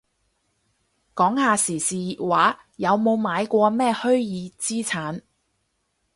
[1.13, 5.21] 講下時事熱話，有冇買過咩虛擬資產